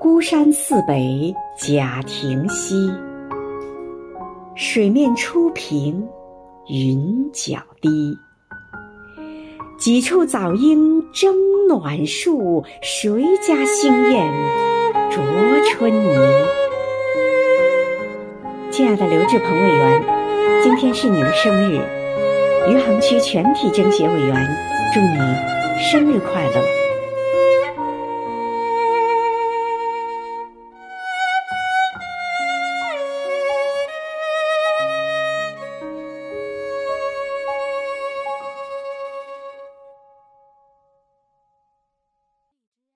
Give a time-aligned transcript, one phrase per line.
[0.00, 2.90] 孤山寺北贾亭西。
[4.54, 6.08] 水面初平
[6.68, 8.16] 云脚低。
[9.78, 11.34] 几处早莺争
[11.68, 14.32] 暖树谁家新燕
[15.10, 15.22] 啄
[15.68, 16.16] 春泥。
[18.70, 20.02] 亲爱的刘志鹏委员
[20.62, 21.74] 今天是你的生日
[22.70, 24.48] 余杭区全体政协委员
[24.94, 25.18] 祝你
[25.78, 26.79] 生日快乐。